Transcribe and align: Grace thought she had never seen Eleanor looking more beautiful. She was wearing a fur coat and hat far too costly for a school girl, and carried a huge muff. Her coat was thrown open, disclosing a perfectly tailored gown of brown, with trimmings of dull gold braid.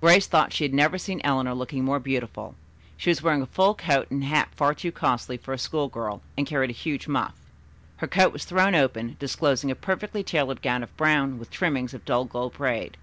Grace 0.00 0.26
thought 0.26 0.52
she 0.52 0.64
had 0.64 0.74
never 0.74 0.98
seen 0.98 1.20
Eleanor 1.22 1.54
looking 1.54 1.84
more 1.84 2.00
beautiful. 2.00 2.56
She 2.96 3.10
was 3.10 3.22
wearing 3.22 3.42
a 3.42 3.46
fur 3.46 3.74
coat 3.74 4.10
and 4.10 4.24
hat 4.24 4.48
far 4.56 4.74
too 4.74 4.90
costly 4.90 5.36
for 5.36 5.52
a 5.52 5.56
school 5.58 5.86
girl, 5.86 6.20
and 6.36 6.48
carried 6.48 6.70
a 6.70 6.72
huge 6.72 7.06
muff. 7.06 7.36
Her 7.98 8.08
coat 8.08 8.32
was 8.32 8.44
thrown 8.44 8.74
open, 8.74 9.14
disclosing 9.20 9.70
a 9.70 9.76
perfectly 9.76 10.24
tailored 10.24 10.62
gown 10.62 10.82
of 10.82 10.96
brown, 10.96 11.38
with 11.38 11.52
trimmings 11.52 11.94
of 11.94 12.04
dull 12.04 12.24
gold 12.24 12.54
braid. 12.54 12.96